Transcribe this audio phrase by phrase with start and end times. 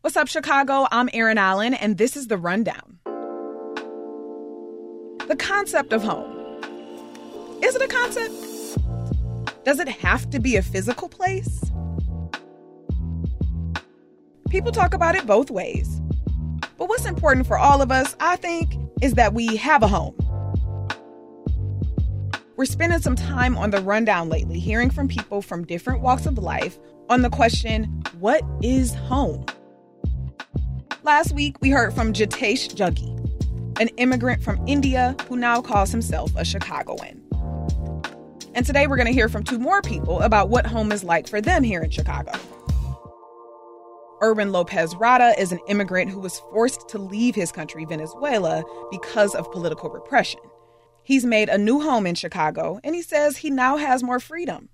[0.00, 0.86] What's up, Chicago?
[0.92, 3.00] I'm Erin Allen, and this is The Rundown.
[5.26, 6.32] The concept of home.
[7.64, 9.64] Is it a concept?
[9.64, 11.64] Does it have to be a physical place?
[14.50, 16.00] People talk about it both ways.
[16.76, 20.14] But what's important for all of us, I think, is that we have a home.
[22.56, 26.38] We're spending some time on the rundown lately, hearing from people from different walks of
[26.38, 26.78] life
[27.08, 29.44] on the question what is home?
[31.04, 33.14] Last week, we heard from Jitesh Juggi,
[33.80, 37.22] an immigrant from India who now calls himself a Chicagoan.
[38.54, 41.28] And today, we're going to hear from two more people about what home is like
[41.28, 42.32] for them here in Chicago.
[44.20, 49.36] Erwin Lopez Rada is an immigrant who was forced to leave his country, Venezuela, because
[49.36, 50.40] of political repression.
[51.04, 54.68] He's made a new home in Chicago, and he says he now has more freedom.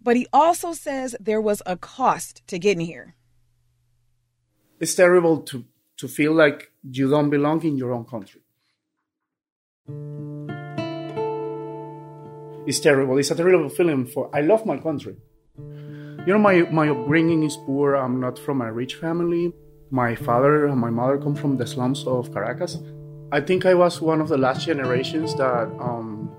[0.00, 3.16] But he also says there was a cost to getting here.
[4.78, 5.64] It's terrible to,
[5.96, 8.42] to feel like you don't belong in your own country.
[12.66, 13.16] It's terrible.
[13.16, 15.16] It's a terrible feeling for I love my country.
[15.56, 17.94] You know, my, my upbringing is poor.
[17.94, 19.54] I'm not from a rich family.
[19.90, 22.78] My father and my mother come from the slums of Caracas.
[23.32, 26.30] I think I was one of the last generations that um,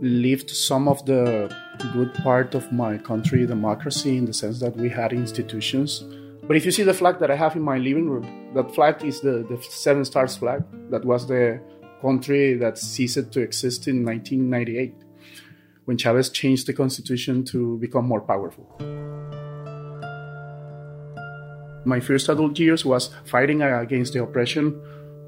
[0.00, 1.54] lived some of the
[1.92, 6.04] good part of my country, democracy, in the sense that we had institutions.
[6.46, 9.02] But if you see the flag that I have in my living room, that flag
[9.02, 10.62] is the, the Seven Stars flag.
[10.90, 11.58] That was the
[12.02, 14.94] country that ceased to exist in 1998
[15.86, 18.66] when Chavez changed the constitution to become more powerful.
[21.86, 24.80] My first adult years was fighting against the oppression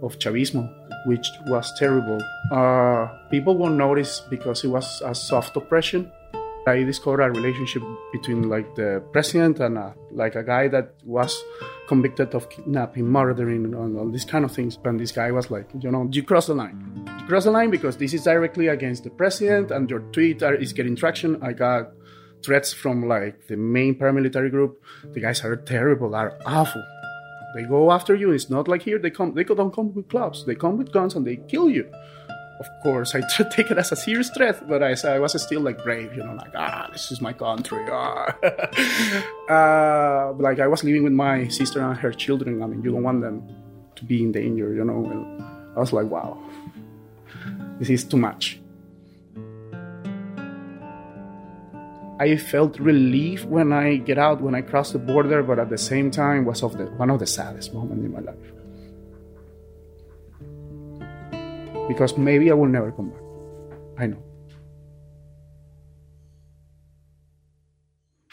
[0.03, 0.69] of Chavismo,
[1.07, 2.21] which was terrible.
[2.53, 6.11] Uh, people won't notice because it was a soft oppression.
[6.69, 11.45] I discovered a relationship between like the president and a, like a guy that was
[11.87, 14.77] convicted of kidnapping, murdering, and all these kind of things.
[14.85, 17.07] And this guy was like, you know, you cross the line.
[17.21, 20.73] You cross the line because this is directly against the president, and your tweet is
[20.73, 21.41] getting traction.
[21.41, 21.93] I got
[22.45, 24.83] threats from like the main paramilitary group.
[25.05, 26.85] The guys are terrible, are awful.
[27.55, 28.33] They go after you.
[28.33, 28.99] It's not like here.
[28.99, 29.35] They come.
[29.35, 30.45] They don't come with clubs.
[30.45, 31.89] They come with guns and they kill you
[32.59, 35.83] of course, I take it as a serious threat, but I, I was still like
[35.83, 37.87] brave, you know, like, ah, this is my country.
[37.91, 38.35] Ah.
[39.51, 42.63] uh, like, I was living with my sister and her children.
[42.63, 43.43] I mean, you don't want them
[43.97, 45.05] to be in danger, you know.
[45.05, 45.43] And
[45.77, 46.39] I was like, wow,
[47.79, 48.61] this is too much.
[52.19, 55.77] I felt relief when I get out, when I cross the border, but at the
[55.77, 58.56] same time was of the, one of the saddest moments in my life.
[61.89, 63.23] Because maybe I will never come back.
[63.99, 64.23] I know.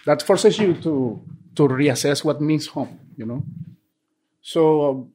[0.05, 1.21] That forces you to
[1.55, 3.43] to reassess what means home, you know.
[4.41, 5.09] So,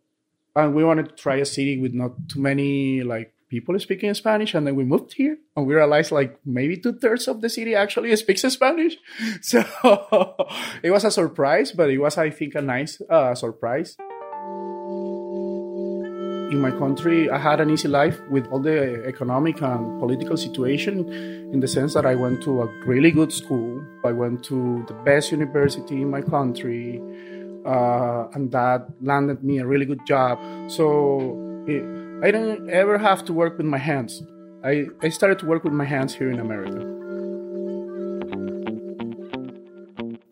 [0.56, 4.55] and we wanted to try a city with not too many like people speaking Spanish,
[4.55, 7.75] and then we moved here, and we realized like maybe two thirds of the city
[7.75, 8.97] actually speaks Spanish.
[9.43, 9.60] So
[10.82, 13.97] it was a surprise, but it was I think a nice uh, surprise
[16.50, 21.09] in my country, I had an easy life with all the economic and political situation
[21.53, 23.84] in the sense that I went to a really good school.
[24.04, 27.03] I went to the best university in my country,
[27.66, 30.38] uh, and that landed me a really good job.
[30.70, 31.82] So it,
[32.25, 34.22] I didn't ever have to work with my hands.
[34.64, 36.98] I, I started to work with my hands here in America.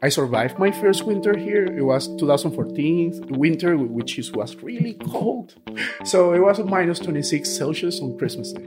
[0.06, 1.64] I survived my first winter here.
[1.64, 5.56] It was 2014 winter, which was really cold.
[6.04, 8.66] So it was minus 26 Celsius on Christmas Day.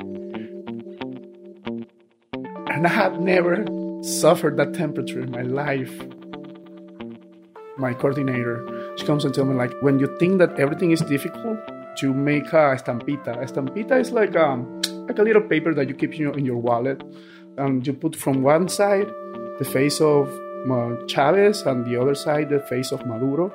[2.73, 3.63] And I had never
[4.01, 5.93] suffered that temperature in my life.
[7.77, 8.57] My coordinator,
[8.97, 11.57] she comes and tells me like, when you think that everything is difficult,
[12.01, 13.41] you make a estampita.
[13.47, 16.57] Estampita is like um, like a little paper that you keep in your, in your
[16.57, 17.01] wallet,
[17.57, 19.07] and you put from one side
[19.59, 20.27] the face of
[21.07, 23.53] Chavez and the other side the face of Maduro.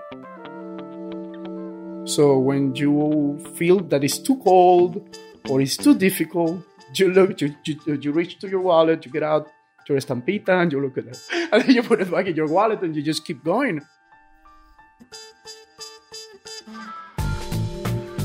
[2.07, 5.17] So when you feel that it's too cold
[5.49, 6.63] or it's too difficult,
[6.95, 9.49] you look, you, you, you reach to your wallet, you get out
[9.89, 11.19] your estampita and you look at it.
[11.53, 13.81] And then you put it back in your wallet and you just keep going.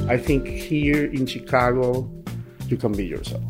[0.07, 2.09] I think here in Chicago,
[2.67, 3.43] you can be yourself.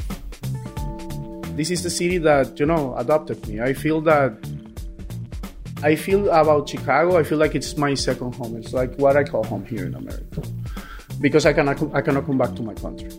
[1.55, 3.61] This is the city that, you know, adopted me.
[3.61, 4.48] I feel that
[5.81, 8.57] I feel about Chicago, I feel like it's my second home.
[8.57, 10.41] It's like what I call home here in America.
[11.21, 13.09] Because I cannot, I cannot come back to my country.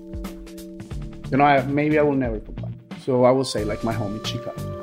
[1.30, 2.98] You know, I, maybe I will never come back.
[3.02, 4.76] So I will say like my home is Chicago.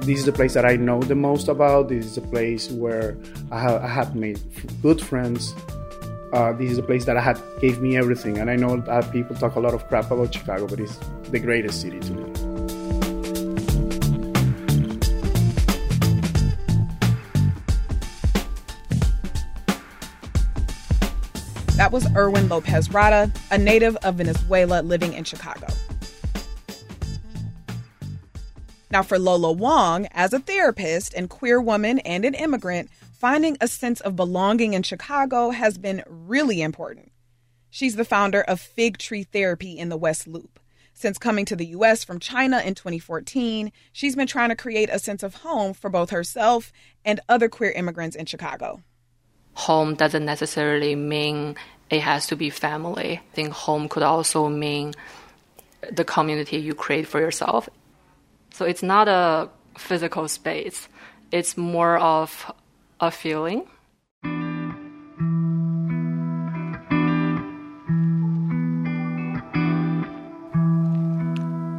[0.00, 1.88] This is the place that I know the most about.
[1.88, 3.16] This is the place where
[3.50, 4.38] I have, I have made
[4.82, 5.54] good friends.
[6.34, 8.36] Uh, this is the place that I had gave me everything.
[8.36, 10.98] And I know that people talk a lot of crap about Chicago, but it's
[11.30, 12.33] the greatest city to me.
[21.76, 25.66] That was Erwin Lopez Rada, a native of Venezuela living in Chicago.
[28.92, 33.66] Now, for Lola Wang, as a therapist and queer woman and an immigrant, finding a
[33.66, 37.10] sense of belonging in Chicago has been really important.
[37.70, 40.60] She's the founder of Fig Tree Therapy in the West Loop.
[40.92, 45.00] Since coming to the US from China in 2014, she's been trying to create a
[45.00, 46.72] sense of home for both herself
[47.04, 48.84] and other queer immigrants in Chicago
[49.54, 51.56] home doesn't necessarily mean
[51.90, 53.18] it has to be family.
[53.18, 54.94] I think home could also mean
[55.90, 57.68] the community you create for yourself.
[58.52, 59.48] So it's not a
[59.78, 60.88] physical space,
[61.30, 62.52] it's more of
[63.00, 63.66] a feeling.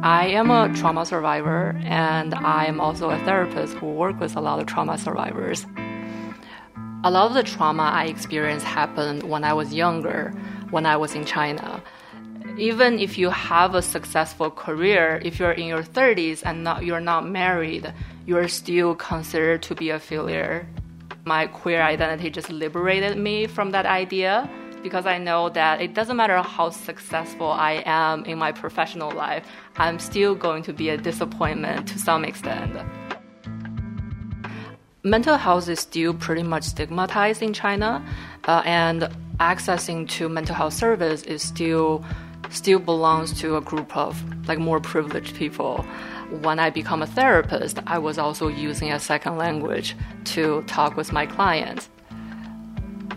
[0.02, 4.40] I am a trauma survivor and I am also a therapist who works with a
[4.40, 5.66] lot of trauma survivors.
[7.06, 10.34] A lot of the trauma I experienced happened when I was younger,
[10.70, 11.80] when I was in China.
[12.58, 16.98] Even if you have a successful career, if you're in your 30s and not, you're
[16.98, 17.94] not married,
[18.26, 20.66] you're still considered to be a failure.
[21.24, 24.50] My queer identity just liberated me from that idea
[24.82, 29.46] because I know that it doesn't matter how successful I am in my professional life,
[29.76, 32.76] I'm still going to be a disappointment to some extent
[35.06, 38.04] mental health is still pretty much stigmatized in China,
[38.44, 39.08] uh, and
[39.38, 42.04] accessing to mental health service is still
[42.50, 45.84] still belongs to a group of like more privileged people.
[46.42, 49.96] When I become a therapist, I was also using a second language
[50.36, 51.88] to talk with my clients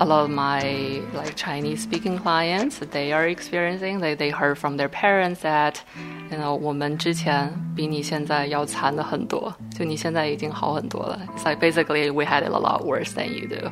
[0.01, 4.77] a lot of my like Chinese speaking clients they are experiencing they they heard from
[4.77, 5.83] their parents that
[6.30, 11.18] you know 我们之前比你现在要惨的很多，就你现在已经好很多了。
[11.36, 13.70] It's like basically we had it a lot worse than you do.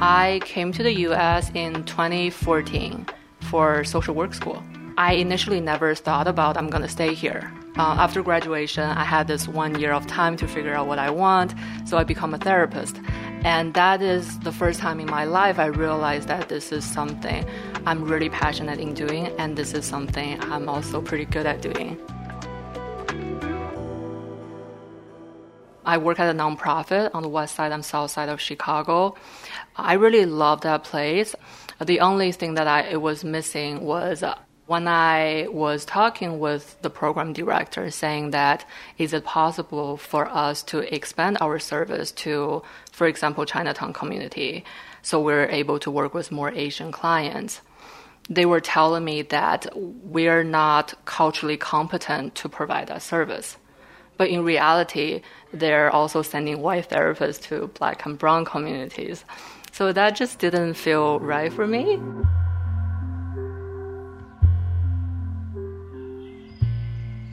[0.00, 3.04] I came to the US in 2014
[3.50, 4.62] for social work school.
[4.96, 9.46] I initially never thought about I'm gonna stay here uh, after graduation, I had this
[9.48, 11.54] one year of time to figure out what I want,
[11.86, 13.00] so I become a therapist.
[13.45, 17.45] And that is the first time in my life I realized that this is something
[17.85, 21.95] I'm really passionate in doing, and this is something I'm also pretty good at doing.
[25.85, 29.15] I work at a nonprofit on the west side and south side of Chicago.
[29.75, 31.35] I really love that place.
[31.79, 34.23] The only thing that I it was missing was
[34.67, 38.65] when I was talking with the program director saying that
[38.97, 44.65] is it possible for us to expand our service to, for example, Chinatown community,
[45.03, 47.61] so we're able to work with more Asian clients.
[48.27, 53.57] They were telling me that we're not culturally competent to provide that service.
[54.17, 55.21] But in reality,
[55.53, 59.25] they're also sending white therapists to black and brown communities.
[59.71, 61.99] So that just didn't feel right for me.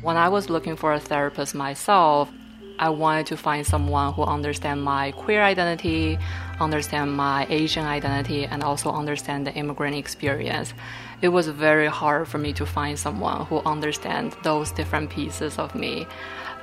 [0.02, 2.28] When I was looking for a therapist myself,
[2.76, 6.18] I wanted to find someone who understand my queer identity,
[6.58, 10.74] understand my Asian identity, and also understand the immigrant experience.
[11.20, 15.72] It was very hard for me to find someone who understands those different pieces of
[15.76, 16.08] me.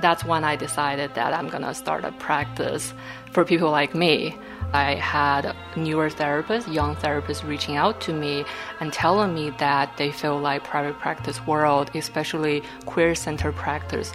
[0.01, 2.93] That's when I decided that I'm gonna start a practice
[3.31, 4.36] for people like me.
[4.73, 8.45] I had newer therapists, young therapists reaching out to me
[8.79, 14.11] and telling me that they feel like private practice world, especially queer center practice,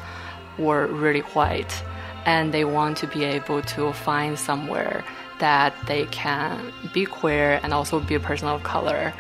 [0.59, 1.83] were really white
[2.27, 5.05] and they want to be able to find somewhere
[5.41, 9.13] that they can be queer and also be a person of color.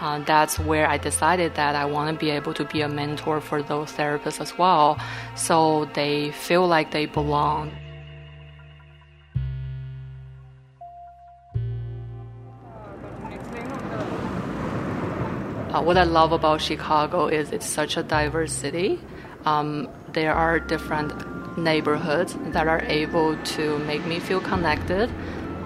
[0.00, 3.40] Uh, that's where I decided that I want to be able to be a mentor
[3.40, 4.98] for those therapists as well,
[5.36, 7.70] so they feel like they belong.
[15.72, 18.98] Uh, what I love about Chicago is it's such a diverse city.
[19.44, 21.12] Um, there are different
[21.56, 25.08] neighborhoods that are able to make me feel connected.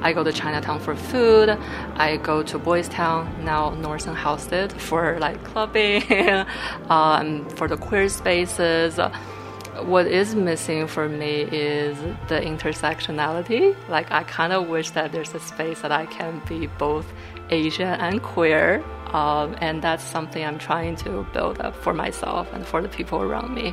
[0.02, 1.49] I go to Chinatown for food.
[1.49, 6.02] I go to Boys Town, now North and Halsted, for like clubbing,
[6.90, 9.00] um, for the queer spaces.
[9.84, 11.96] What is missing for me is
[12.28, 13.75] the intersectionality.
[13.88, 17.11] Like, I kind of wish that there's a space that I can be both
[17.49, 18.84] Asian and queer.
[19.14, 23.23] Um, and that's something I'm trying to build up for myself and for the people
[23.23, 23.73] around me.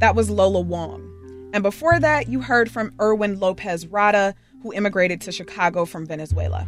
[0.00, 1.04] That was Lola Wang.
[1.52, 6.66] And before that, you heard from Erwin Lopez Rada, who immigrated to Chicago from Venezuela.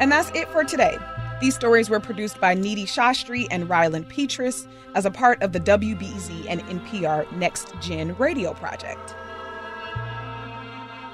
[0.00, 0.96] And that's it for today.
[1.38, 5.60] These stories were produced by Nidhi Shastri and Ryland Pietras as a part of the
[5.60, 9.14] WBEZ and NPR Next Gen radio project.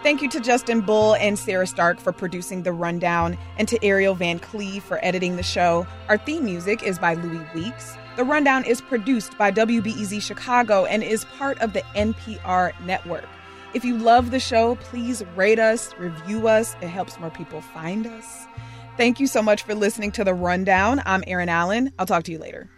[0.05, 4.15] Thank you to Justin Bull and Sarah Stark for producing The Rundown, and to Ariel
[4.15, 5.87] Van Cleve for editing the show.
[6.09, 7.97] Our theme music is by Louis Weeks.
[8.17, 13.29] The Rundown is produced by WBEZ Chicago and is part of the NPR network.
[13.75, 16.75] If you love the show, please rate us, review us.
[16.81, 18.47] It helps more people find us.
[18.97, 21.03] Thank you so much for listening to The Rundown.
[21.07, 21.93] I'm Erin Allen.
[21.99, 22.69] I'll talk to you later.